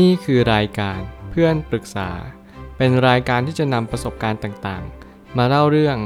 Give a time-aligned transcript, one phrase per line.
[0.00, 2.10] นี่คือรายการเพื่อนปรึกษา
[2.76, 5.96] เป็นรายการที่จะนำประสบการณ์ต่างๆ มาเล่าเรื่อง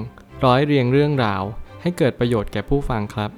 [0.44, 1.42] ร้อยเรียงเรื่องราว
[1.82, 3.30] ให้เกิดประโยชน์แก่ผู้ฟังครับ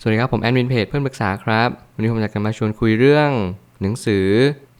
[0.00, 3.30] สวัสดีครับ ผมแอดมินเพจเพื่อนปรึกษาครับ วันนี้ผมอยากจะมาชวนคุยเรื่อง
[3.82, 4.26] หนังสือ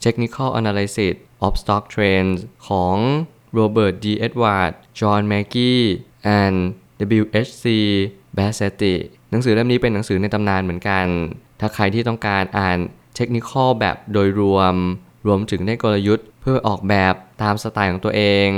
[0.05, 1.15] Technical Analysis
[1.47, 2.39] of Stock Trends
[2.69, 2.97] ของ
[3.59, 4.07] Robert D.
[4.27, 5.77] Edward John Mackey
[6.41, 6.57] and
[7.19, 7.65] W.H.C.
[8.37, 8.95] Bassetti
[9.31, 11.07] หนังสือเล่มนี้เป็นหนังสือในตำนานเหมือนกัน
[11.61, 12.79] ถ้าใครที่ต้องการอ่าน
[13.17, 14.75] เทคนิคแบบโดยรวม
[15.27, 18.49] รวมถึงได้กลยุทธ์ เพื่อออกแบบตามสไตล์ของตัวเอง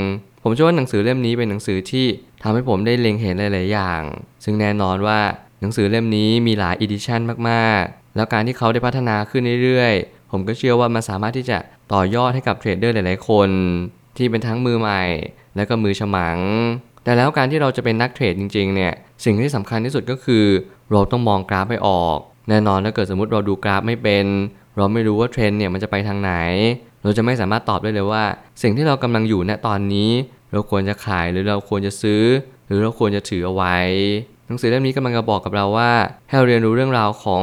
[0.42, 2.06] ผมเชื่อว่าหนังสือเล่มนี้เป็นหนังสือที่
[2.42, 4.02] ทำให้ผมได้เล็งเห็นหลาย ๆ อย่าง
[4.44, 5.20] ซึ่งแน่นอนว่า
[5.60, 7.20] หนังสือเล่มนี้มีหลาย edition
[7.50, 11.58] มาก ๆ แล้วการที่เขาได้พัฒนาขึ้นเรื่อย ๆ ผมก็เชื่อว่ามันสามารถที่จะ
[11.92, 13.50] ต่อยอดให้กับ trader หลาย ๆ คน
[14.16, 15.02] ที่เป็นทั้งมือใหม่
[15.56, 16.38] และก็มือฉมัง
[17.04, 18.92] แต่แล้วการที่เราจะเป็นนักเทรดจริง ๆ เนี่ย
[19.24, 20.44] สิ่งที่สำคัญที่สุดก็คือ
[20.90, 24.26] เราต้องมองกราฟให้ออก แน่นอนถ้าเกิดสมมติเราดูกราฟไม่เป็น
[24.76, 26.32] เราไม่รู้ว่าเทรนเนี่ยมันจะไปทางไหน
[27.02, 28.24] เราจะไม่สามารถตอบได้เลยว่า
[28.62, 30.10] สิ่งที่เรากำลังอยู่ณตอนนี้
[30.52, 32.22] เราควรจะขายหรือเราควรจะซื้อ
[32.66, 33.76] หรือเราควรจะถือเอาไว้
[34.46, 35.92] หนังสือเล่มนี้กำลังจะบอกกับเราว่า
[36.28, 37.42] ให้เราเรียนรู้เรื่องราวของ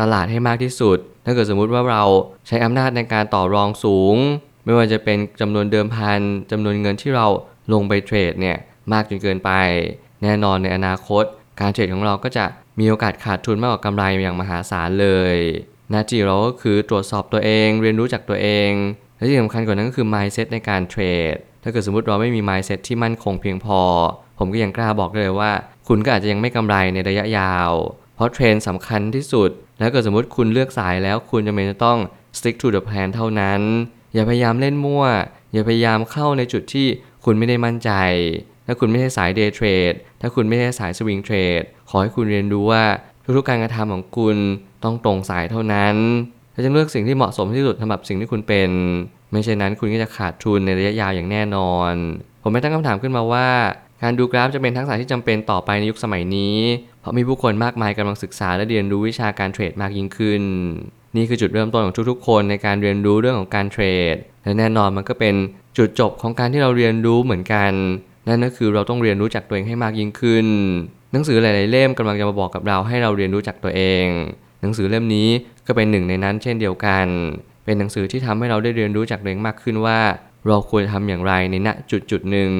[0.00, 2.04] ตลาดให้มากที่สุด ถ้าเกิดสมมุติว่าเรา
[2.46, 4.16] ใช้อำนาจในการต่อรองสูง
[4.64, 7.26] ไม่ว่าจะเป็นจำนวนเดิมพันจำนวนเงินที่เรา
[7.72, 8.56] ลงไปเทรดเนี่ย
[8.92, 9.50] มากจนเกินไป
[10.22, 11.24] แน่นอนในอนาคต
[11.60, 12.44] การเทรดของเราก็จะ
[12.78, 15.36] มีโอกาสขาดทุนมากกว่ากำไรอย่างมหาศาลเลย
[15.92, 18.70] น้าที่เราก็คือตรวจสอบตัวเอง เรียนรู้จากตัวเอง
[19.16, 21.02] และที่สำคัญกว่านั้นก็คือ mindset ในการเทร
[21.34, 23.80] ด ถ้าเกิดสมมติเราไม่มี mindset ที่มั่นคงเพียงพอ
[24.38, 25.50] ผมก็ยังกล้าบอกเลยว่า
[25.88, 27.70] คุณก็อาจจะยังไม่กำไรในระยะยาว
[28.14, 31.98] เพราะเทรนสำคัญที่สุด แล้วเกิดสมมติคุณเลือกสายแล้วคุณจะเป็นจะต้อง
[32.38, 33.60] stick to the plan เท่านั้น
[34.14, 35.04] อย่าพยายามเล่นมั่ว
[35.52, 36.86] อย่าพยายามเข้าในจุดที่
[37.24, 37.90] คุณไม่ได้มั่นใจ
[38.66, 42.84] ถ้าคุณไม่ใช่สาย day trade ถ้าคุณไม่ใช่สาย swing trade อให้คุณเรียนรู้ว่า
[43.36, 44.36] ทุกๆการกระทำของคุณ
[44.84, 45.96] ต้องตรงสายเท่านั้น
[46.52, 48.70] และจะเลือกสิ่งที่เหมาะสมที่สุดสำหรับสิ่งที่คุณเป็น
[49.30, 51.92] ไม่เช่นนั้นคุณก็จะขาดทุนในระยะยาวอย่างแน่นอน
[52.42, 53.48] ผมไม่ตั้งคำถามขึ้นมาว่า
[54.02, 56.56] การดูกราฟจะเป็นทักษะที่จำเป็นต่อไปในยุคสมัยนี้
[57.00, 60.42] เพราะมีผู้คนมากมายกำลังศึกษาและเรียนรู้วิชาการเทรดมากยิ่งขึ้น
[61.16, 63.84] นี่คือจุดเริ่มต้นของทุกๆ คนในการเรียนรู้เรื่องของการเทร
[64.14, 65.34] ด และแน่นอนมันก็เป็น
[65.78, 67.72] จุดจบของการที่เราเรียนรู้เหมือนกัน
[68.28, 70.46] นั่นก็คือเราต้องเรียนรู้จากตัวเองให้มากยิ่งขึ้น
[71.14, 74.06] หนังสือหลาย ๆ เล่มกำลังจะมาบอกกับเราให้เราเรียนรู้จากตัวเอง
[74.62, 75.28] หนังสือเล่มนี้
[75.66, 77.06] ก็เป็นหนึ่งในนั้นเช่นเดียวกัน
[77.64, 79.98] เป็นหนังสือที่ทำให้เราได้เรียนรู้จากตัวเองมากขึ้นว่า
[80.46, 82.50] เราควรทำอย่างไรในณจุดจุดหนึ่ง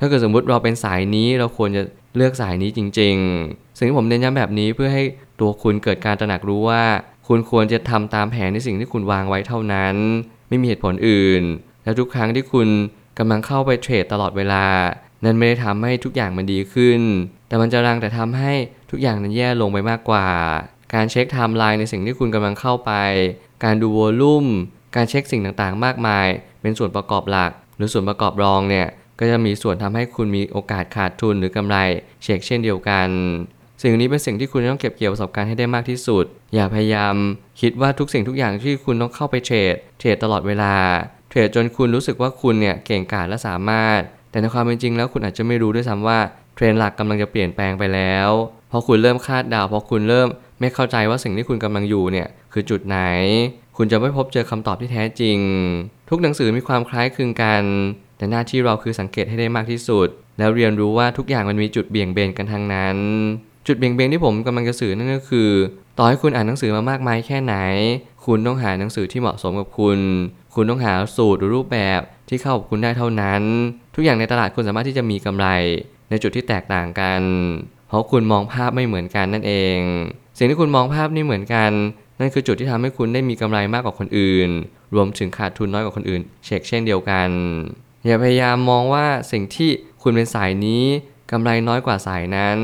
[0.00, 1.82] ถ้าเกิดสมมุติเราเป็นสายนี้เราควรจะ
[2.16, 3.16] เลือกสายนี้จริง
[3.46, 5.02] ๆ สิ่งที่ผมเน้นย้ำแบบนี้เพื่อให้
[5.40, 6.84] ตัวคุณเกิดการตระหนักรู้ว่า
[7.28, 9.94] คุณควรจะทำตามแผนในสิ่งที่คุณวางไว้เท่านั้น
[10.48, 11.42] ไม่มีเหตุผลอื่น
[11.84, 12.68] และทุกครั้งที่คุณ
[13.18, 14.64] กำลังเข้าไป trade ตลอดเวลา
[15.24, 17.00] นั้นไม่ได้ทำให้ทุกอย่างมันดีขึ้น
[17.48, 18.52] แต่มันจะรังแต่ทำให้
[18.90, 20.26] ทุกอย่างนั้นแย่ลงไปมากกว่า
[20.94, 22.92] การเช็คไทม์ไลน์ในสิ่งที่คุณกำลังเข้าไป
[23.64, 24.46] การดู volume
[24.96, 26.26] การเช็คสิ่งต่างๆ มากมาย
[26.62, 28.86] เป็นส่วนประกอบหลัก หรือส่วนประกอบรองเนี่ย
[29.18, 31.76] ก็จะมีส่วนทำให้คุณมีโอกาสขาดทุนหรือกำไร
[32.22, 33.08] เช็คเช่นเดียวกัน
[33.82, 37.14] สิ่งนี้เป็นสิ่งที่คุณต้องเก็บเกี่ยวประสบการณ์ให้ได้มากที่สุด อย่าพยายาม
[37.60, 40.74] คิดว่าทุกสิ่งทุกอย่างที่คุณต้องเข้าไปเทรด เทรดตลอดเวลา
[41.28, 44.00] เทรดจนคุณรู้สึกว่าคุณเนี่ยเก่งกาจและสามารถ
[44.30, 46.18] แต่ในความเป็นจริงแล้วคุณอาจจะไม่รู้ด้วยซ้ำว่า
[46.58, 48.28] เทรนด์หลักกำลังจะเปลี่ยนแปลงไปแล้ว
[48.70, 50.28] พอคุณเริ่มคาดเดาเพอคุณเริ่ม
[50.60, 52.98] ไม่เข้าใจว่าสิ่งที่คุณกำลังอยู่เนี่ยคือจุดไหน
[53.76, 55.38] คุณจะไม่พบเจอคำตอบที่แท้จริง
[56.08, 57.62] ทุกหนังสือมีความคล้ายคลึงกัน
[58.16, 60.08] แต่หน้าที่เราคือสังเกตให้ได้มากที่สุด
[60.38, 62.96] แล้วเรียนรู้ว่าทุกอย่างมันมีจุดเบี่ยงเบนกันทางนั้น
[63.66, 65.50] จุดเบี่ยงเบนที่ผมกำลังจะสื่อนั่นก็คือ
[65.98, 67.54] ต่อให้คุณอ่านหนังสือมามากมายแค่ไหน
[68.24, 69.98] คุณต้องหาหนังสือที่เหมาะสมกับคุณ
[70.54, 73.42] คุณต้องหาสูตรหรือรูปแบบที่เข้ากับคุณได้เท่านั้น
[73.94, 75.46] ทุกอย่างในตลาดคุณสามารถที่จะมีกำไร
[76.10, 77.22] ในจุดที่แตกต่างกัน
[77.88, 79.78] เพราะคุณมองภาพไม่เหมือนกันนั่นเอง
[80.38, 81.70] สิ่งที่คุณมองภาพนี่เหมือนกัน
[82.20, 84.50] นั่นคือจุดที่ทำให้คุณได้มีกำไรมากกว่าคนอื่น
[84.94, 87.28] รวมถึงขาดทุนน้อยกว่าคนอื่น เช็คเช่นเดียวกัน
[88.06, 89.70] อย่าพยายามมองว่าสิ่งที่
[90.02, 90.84] คุณเป็นสายนี้
[91.30, 92.58] กำไรน้อยกว่าสายนั้น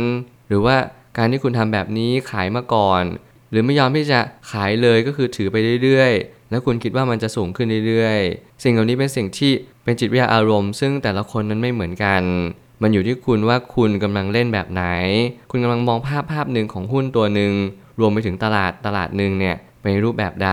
[0.48, 0.76] หรือว่า
[1.18, 3.02] การที่คุณทำแบบนี้ขายมาก่อน
[3.50, 4.20] หรือไม่ยอมที่จะ
[4.52, 9.52] ขายเลยก็คือถือไปเรื่อยๆ แล้วคุณคิดว่ามันจะสูงขึ้นเรื่อยๆ สิ่งเหล่านี้เป็นสิ่งที่
[9.84, 12.22] เป็นจิตวิทยาอารมณ์ ซึ่งแต่ละคนนั้นไม่เหมือนกัน
[12.84, 14.84] มันอยู่ที่คุณว่าคุณกำลังเล่นแบบไหน
[15.50, 17.52] คุณกำลังมองภาพภาพหนึ่งของหุ้นตัวหนึ่ง
[18.00, 20.50] รวมไปถึงตลาดตลาดหนึ่งเนี่ยเป็นรูปแบบใด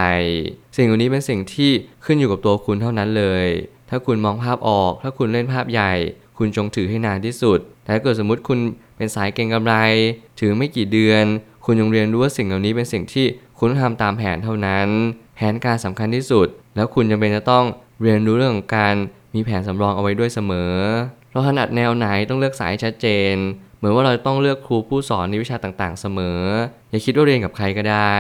[0.75, 1.71] สิ่งเหล่านี้เป็นสิ่งที่
[2.05, 3.47] ขึ้นอยู่กับตัวคุณเท่านั้นเลย
[3.89, 5.93] ถ้าคุณมองภาพออก ถ้าคุณเล่นภาพใหญ่
[6.37, 8.59] คุณจงถือให้นานที่สุด แต่ถ้าเกิดสมมติคุณ
[8.97, 9.75] เป็นสายเก็งกำไร
[10.39, 11.25] ถือไม่กี่เดือน
[11.65, 13.25] คุณจงเรียนรู้ว่าสิ่งเหล่านี้เป็นสิ่งที่
[13.57, 14.87] คุณต้องทำตามแผนเท่านั้น
[15.35, 17.65] แผนการสำคัญที่สุด แล้วคุณจำเป็นจะต้อง
[18.01, 18.95] เรียนรู้เรื่องของการ
[19.35, 20.73] มีแผนสำรองเอาไว้ด้วยเสมอ
[21.31, 23.35] เราถนัดแนวไหนต้องเลือกสายชัดเจน
[23.77, 26.41] เหมือนว่าเราต้องเลือกครูผู้สอนในวิชาต่างๆ เสมอ
[26.89, 28.17] อย่าคิดว่าเรียนกับใครก็ได้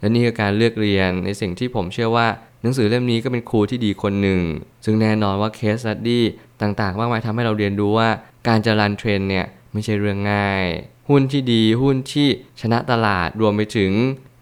[0.00, 2.26] และนี่คือการเลือกเรียนในสิ่งที่ผมเชื่อว่า
[2.62, 4.40] หนังสือเล่มนี้ก็เป็นครูที่ดีคนหนึ่ง
[4.84, 6.24] ซึ่งแน่นอนว่าเคส e ั t ดี้
[6.62, 8.08] ต่างๆมากมายทำให้เราเรียนรู้ว่า
[8.48, 10.64] การจะรันเทรนเนี่ยไม่ใช่เรื่องง่าย
[11.08, 12.28] หุ้นที่ดีหุ้นที่
[12.60, 13.92] ชนะตลาดรวมไปถึง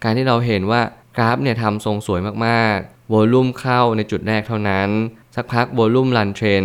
[0.03, 0.81] การที่เราเห็นว่า
[1.17, 4.89] กราฟเนี่ยทำทรงสวยมากๆวอลลุ่มเข้าในจุดแรกเท่านั้น
[5.35, 6.63] สักพักวอลลุ่มรันเทรน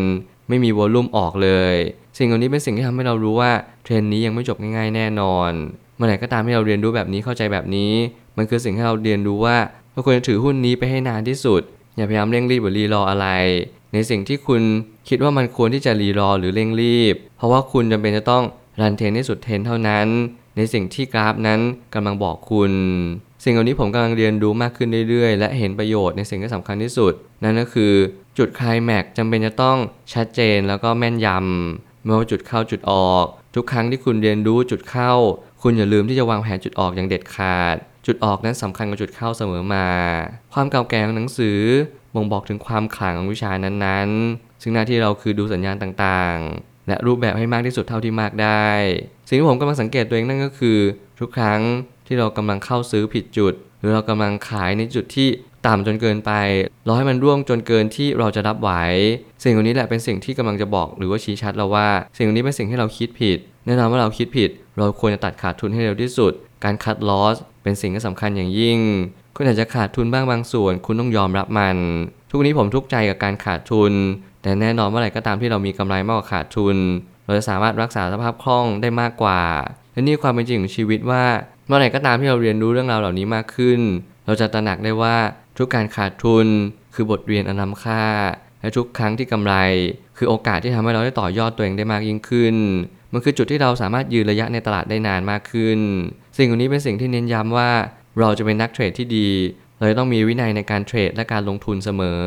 [0.48, 1.74] ไม่มีวอลลุ่มออกเลย
[2.18, 3.50] สิ่งเหล่านี้เป็นสิ่งที่ทำให้เรารู้ว่า
[3.84, 5.50] เทรนนี้ยังไม่จบง่ายๆแน่นอน
[5.96, 7.92] เมื่อไหร่ก็ตามที่เราเรียนรู้แบบนี้เข้าใจแบบนี้
[8.36, 9.56] มันคือสิ่งที่เราเรียนรู้ว่า
[9.92, 11.62] เราควรจะถือหุ้นนี้ไปให้นานที่สุด
[11.96, 13.26] อย่าพยายามเร่งรีบหรือรีรออะไร
[13.92, 14.62] ในสิ่งที่คุณ
[15.08, 18.44] คิดว่ามันควรที่จะรีรอหรือเร่งรีบ เพราะว่าคุณจำเป็นจะต้อง
[18.80, 20.06] run trend ให้สุดเทรนเท่านั้น
[20.56, 21.60] ในสิ่งที่กราฟนั้น
[21.94, 22.72] กำลังบอกคุณ
[23.44, 27.12] สิ่งเหล่านี้ผมกำลังเรียนรู้มากขึ้นเรื่อยๆ และเห็นประโยชน์ในสิ่งที่สำคัญที่สุด
[27.42, 27.92] นั่นก็คือ
[28.38, 29.78] จุดคลายแม็กซ์จำเป็นจะต้อง
[30.14, 33.24] ชัดเจนแล้วก็แม่นยำไม่ว่าจุดเข้าจุดออก
[33.54, 35.12] ทุกครั้งที่คุณเรียนรู้จุดเข้า
[35.62, 37.76] คุณอย่าลืมที่จะวางแผนจุดออกอย่างเด็ดขาด
[38.06, 39.88] จุดออกนั้นสำคัญกว่าจุดเข้าเสมอมา
[40.54, 41.58] ความเก่าแก่ของหนังสือ
[42.14, 48.68] บ่งบอกถึงความขลังของวิชานั้นๆ ซึ่งหน้าที่เราคือดูสัญญาณต่างๆ และรูปแบบให้มากที่สุดเท่าที่มากได้
[49.28, 50.78] สิ่งที่ผมกำลังสังเกตตัวเองนั่นก็คือ
[51.20, 51.60] ทุกครั้ง
[52.08, 55.28] ที่เรากำลังเข้าซื้อผิดจุด หรือเรากำลังขายในจุดที่
[55.66, 56.32] ต่ำจนเกินไป
[56.86, 58.70] รอให้มันร่วงจนเกินที่เราจะรับไหว
[59.42, 66.32] สิ่งเหล่านี้แหละเป็นสิ่งที่กำลังจะบอกหรือว่าชี้ชัดเราว่า สิ่งเหล่านี้เป็นสิ่งที่เราคิดผิด แน่นอนว่าเราคิดผิด เราควรจะตัดขาดทุนให้เร็วที่สุด
[66.64, 68.78] การคัดลอสเป็นสิ่งที่สำคัญอย่างยิ่ง
[69.36, 71.76] คุณอาจจะขาดทุนบ้างบางส่วน คุณต้องยอมรับมัน
[72.30, 73.92] ทุกนี้ผมทุกใจกับการขาดทุน
[74.42, 76.76] แต่แน่นอนเมื่อไหร่ก็ตามที่เรามีกำไรมากกว่าขาดทุน
[77.24, 79.40] เราจะสามารถรักษาสภาพคล่องได้มากกว่า
[79.92, 81.24] และนี่ความเป็นจริงของชีวิตว่า
[81.68, 83.80] เมื่อไหร่ก็ตามที่เราเรียนรู้เรื่องราวเหล่านี้มากขึ้น
[84.26, 85.16] เราจะตระหนักได้ว่า
[85.58, 86.46] ทุกการขาดทุน
[86.94, 88.04] คือบทเรียนอันล้ำค่า
[88.60, 89.54] และทุกครั้งที่กำไร
[90.16, 92.56] คือโอกาสที่ทำให้เราได้ต่อยอดตัวเองได้มากยิ่งขึ้น
[93.12, 95.78] มันคือจุดที่เราสามารถยืนระยะในตลาดได้นานมากขึ้น
[96.36, 97.70] สิ่งเหล่านี้เป็นสิ่งที่เน้นย้ำว่า
[98.20, 99.28] เราจะเป็นนัก trade ที่ดี
[99.78, 102.22] เราต้องมีวินัยในการ trade และการลงทุนเสมอ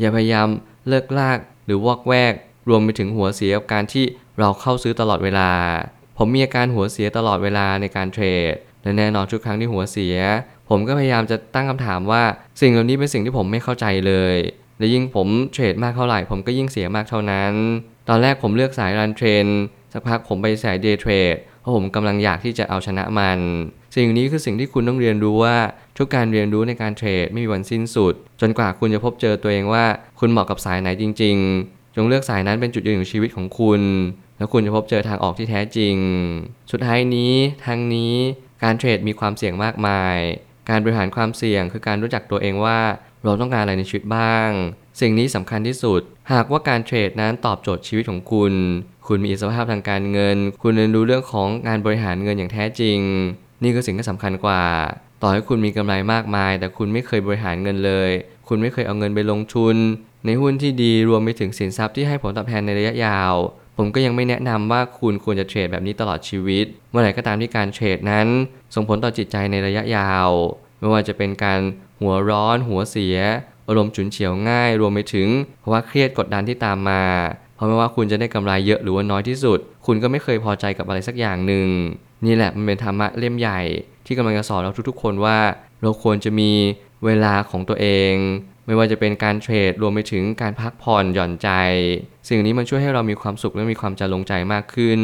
[0.00, 0.48] อย่าพยายาม
[0.88, 2.34] เลิ่กลั่กหรือวอกแวก
[2.68, 4.04] รวมไปถึงหัวเสียกับการที่
[4.38, 5.50] เราเข้าซื้อตลอดเวลา
[6.18, 8.54] ผมมีอาการหัวเสียตลอดเวลาในการ trade
[8.84, 10.16] และแน่นอนทุกครั้งที่หัวเสีย
[10.68, 12.22] ผมก็พยายามจะตั้งคำถามว่า
[12.60, 14.36] สิ่งเหล่านี้เป็นสิ่งที่ผมไม่เข้าใจเลย
[14.78, 17.52] และยิ่งผม trade มากเท่าไหร่ผมก็ยิ่งเสียมากเท่านั้น
[18.08, 19.46] ตอนแรกผมเลือกสาย run trend
[19.92, 23.40] สักพักผมไปสาย day trade เพราะผมกำลังอยากที่จะเอาชนะมัน
[23.96, 25.56] สิ่งนี้คือสิ่งที่คุณต้องเรียนรู้ว่า
[25.98, 29.84] ทุกการเรียนรู้ในการเทรดไม่มีวันสิ้นสุด จนกว่าคุณจะพบเจอตัวเองว่า
[30.20, 33.82] คุณเหมาะกับสายไหนจริง ๆ จงเลือกสายนั้นเป็นจุดยืนของชีวิตของคุณ
[34.38, 35.96] แล้วคุณจะพบเจอทางออกที่แท้จริง
[36.72, 37.34] สุดท้ายนี้
[37.66, 38.14] ทางนี้
[38.64, 40.16] การเทรดมีความเสี่ยงมากมาย
[40.70, 42.80] การบริหารความเสี่ยงคือการรู้จักตัวเองว่า
[43.24, 44.50] เราต้องการอะไรในชีวิตบ้าง
[45.00, 46.00] สิ่งนี้สำคัญที่สุด
[46.32, 48.52] หากว่าการเทรดนั้นตอบโจทย์ชีวิตของคุณ
[49.06, 52.98] คุณมีอิสรภาพทางการเงิน คุณเรียนรู้เรื่องของงานบริหารเงินอย่างแท้จริง
[53.62, 54.62] นี่คือสิ่งที่สำคัญกว่า
[55.22, 58.10] ต่อให้คุณมีกำไรมากมาย แต่คุณไม่เคยบริหารเงินเลย
[58.48, 59.76] คุณไม่เคยเอาเงินไปลงทุน
[60.26, 63.34] ในหุ้นที่ดีรวมไปถึงสินทรัพย์ที่ให้ผลตอบแทนในระยะยาว
[63.76, 68.26] ผมก็ยังไม่แนะนำว่าคุณควรจะเทรดแบบนี้ตลอดชีวิต เมื่อไหร่ก็ตามที่การเทรดนั้น
[68.74, 70.30] ส่งผลต่อจิตใจในระยะยาว
[70.80, 71.60] ไม่ว่าจะเป็นการ
[72.00, 73.18] หัวร้อน หัวเสีย
[73.68, 75.28] อารมณ์ฉุนเฉียวง่าย รวมไปถึง
[75.62, 77.02] ภาวะเครียดกดดันที่ตามมา
[77.54, 81.68] เพราะไม่ว่าคุณจะได้กำไรเยอะหรือว่าน้อยที่สุด คุณก็ไม่เคยพอใจกับอะไรสักอย่างหนึ่ง
[82.26, 83.60] นี่แหละมันเป็นธรรมะเล่มใหญ่
[84.06, 85.38] ที่กำลังจะสอนเราทุกๆ คนว่า
[85.82, 86.50] เราควรจะมี
[87.04, 88.14] เวลาของตัวเอง
[88.66, 91.48] ไม่ว่าจะเป็นการเทรดรวมไปถึงการพักผ่อนหย่อนใจ
[92.28, 95.00] สิ่งนี้มันช่วยให้เรามีความสุขและมีความจะลงใจมากขึ้น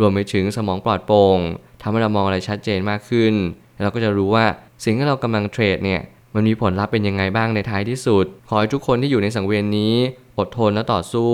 [0.00, 1.38] รวมไปถึงสมองปลอดโปร่ง
[1.82, 3.34] ทำให้เรามองอะไรชัดเจนมากขึ้น
[3.82, 4.44] เราก็จะรู้ว่า
[4.84, 6.00] สิ่งที่เรากำลังเทรดเนี่ย
[6.34, 9.94] มันมีผลลัพธ์เป็นยังไงบ้างในท้ายที่สุด ขอให้ทุกคนที่อยู่ในสังเวียนนี้
[10.38, 11.32] อดทนและต่อสู้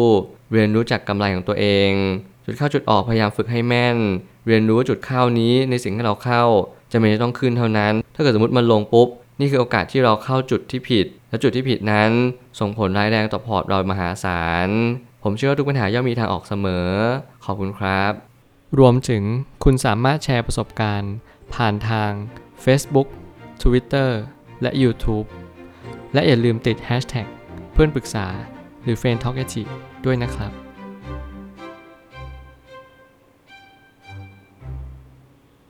[0.52, 1.90] เรียนรู้จักกำไรของตัวเอง
[2.44, 3.96] จุดเข้าจุดออกพยายามฝึกให้แม่น
[4.46, 6.44] เรียนรู้ว่าจุดเข้านี้ในสิ่งที่เราเข้า
[6.92, 9.08] จะไม่ต้องขึ้นเท่านั้น ถ้าเกิดสมมติมันลงปุ๊บ
[9.40, 12.10] นี่คือโอกาสที่เราเข้าจุดที่ผิด และจุดที่ผิดนั้น
[12.60, 14.68] ส่งผลร้ายแรงต่อพอร์ตเรามหาศาล
[15.22, 16.88] ผมเชื่อว่าทุกปัญหาย่อมมีทางออกเสมอ
[17.44, 18.12] ขอบคุณครับ
[18.78, 19.22] รวมถึง
[19.64, 21.14] คุณสามารถแชร์ประสบการณ์
[21.54, 22.10] ผ่านทาง
[22.64, 23.08] Facebook
[23.62, 24.10] Twitter
[24.62, 25.26] และ YouTube
[26.14, 27.26] และอย่าลืมติด Hashtag
[27.72, 28.26] เพื่อนปรึกษา
[28.82, 29.38] หรือ f r ร e n d t a l k
[30.04, 30.63] ด้วยนะครับ